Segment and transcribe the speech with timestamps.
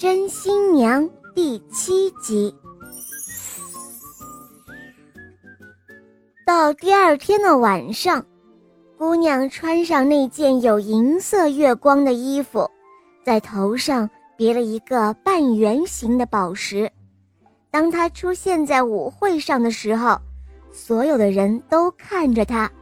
[0.00, 2.54] 真新娘第七集。
[6.46, 8.24] 到第二天的晚上，
[8.96, 12.66] 姑娘穿上那件有银色月光的衣服，
[13.22, 14.08] 在头上
[14.38, 16.90] 别了一个半圆形的宝石。
[17.70, 20.18] 当她出现在舞会上的时候，
[20.72, 22.72] 所有的人都看着她。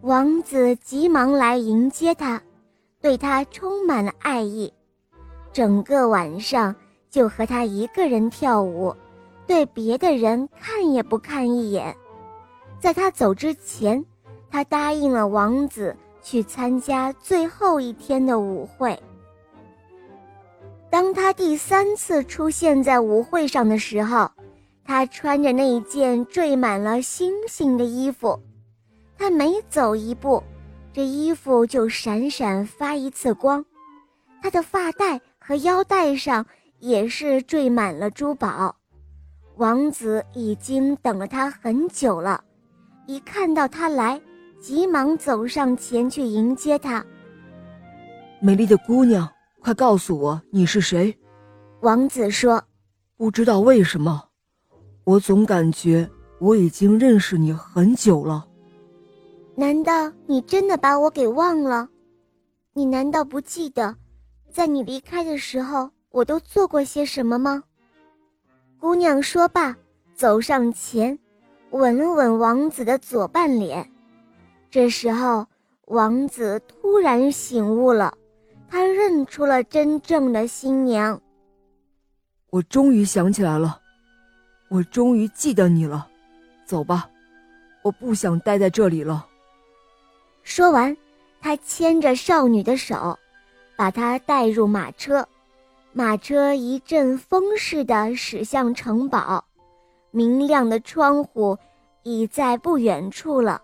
[0.00, 2.42] 王子急忙来迎接她，
[3.00, 4.72] 对她充满了爱意。
[5.52, 6.74] 整个晚上
[7.10, 8.94] 就和她一个人跳舞，
[9.46, 11.96] 对别的人看也不看一眼。
[12.80, 14.04] 在他走之前，
[14.50, 18.98] 他答应了王子去参加最后一天的舞会。
[20.90, 24.30] 当他第三次出现在舞会上的时候，
[24.84, 28.40] 他穿着那一件缀满了星星的衣服。
[29.18, 30.42] 他每走一步，
[30.92, 33.64] 这衣服就闪闪发一次光。
[34.40, 36.44] 他的发带和腰带上
[36.78, 38.76] 也是缀满了珠宝。
[39.56, 42.44] 王子已经等了他很久了，
[43.06, 44.20] 一看到他来，
[44.60, 47.02] 急忙走上前去迎接他。
[48.42, 49.26] 美丽的姑娘，
[49.60, 51.16] 快告诉我你是谁？
[51.80, 52.62] 王子说
[53.16, 54.22] ：“不知道为什么，
[55.04, 56.06] 我总感觉
[56.40, 58.46] 我已经认识你很久了。”
[59.56, 61.88] 难道你真的把我给忘了？
[62.74, 63.96] 你难道不记得，
[64.50, 67.62] 在你离开的时候，我都做过些什么吗？
[68.80, 69.76] 姑娘说罢，
[70.14, 71.18] 走上前，
[71.70, 73.90] 吻了吻王子的左半脸。
[74.70, 75.46] 这时候，
[75.86, 78.16] 王子突然醒悟了，
[78.68, 81.20] 他认出了真正的新娘。
[82.50, 83.80] 我终于想起来了，
[84.68, 86.08] 我终于记得你了。
[86.64, 87.08] 走吧，
[87.82, 89.26] 我不想待在这里了。
[90.42, 90.96] 说完，
[91.40, 93.18] 他牵着少女的手，
[93.78, 95.24] 把他带入马车。
[95.92, 99.44] 马车一阵风似的驶向城堡，
[100.10, 101.56] 明亮的窗户
[102.02, 103.62] 已在不远处了。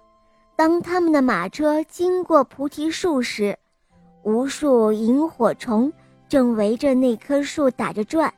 [0.55, 3.59] 当他们的马车经过菩提树时，
[4.23, 5.93] 无数萤火虫
[6.29, 8.33] 正围着那棵树打着转，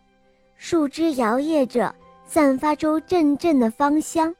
[0.56, 1.94] 树枝摇曳着，
[2.24, 4.34] 散发出阵阵的芳香。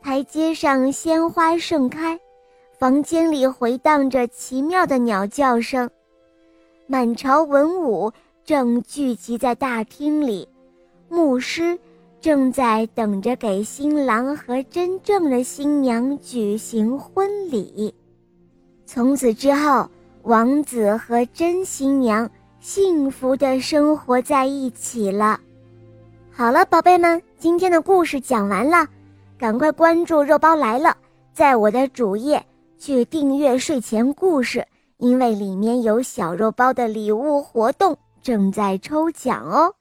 [0.00, 2.16] 台阶上鲜花盛开。
[2.78, 5.90] 房间里回荡着奇妙的鸟叫声，
[6.88, 8.12] 满朝文武
[8.44, 10.48] 正聚集在大厅里，
[11.08, 11.76] 牧师
[12.20, 17.92] 正在等着给新郎和真正的新娘举行婚礼。
[18.84, 19.90] 从此之后，
[20.22, 22.30] 王子和真新娘
[22.60, 25.40] 幸福的生活在一起了。
[26.30, 28.86] 好了，宝贝们，今天的故事讲完了，
[29.36, 30.96] 赶快关注“肉包来了”
[31.34, 32.44] 在我的主页。
[32.78, 34.64] 去订阅睡前故事，
[34.98, 39.75] 因为里面有小肉包的礼物活动正在抽奖哦。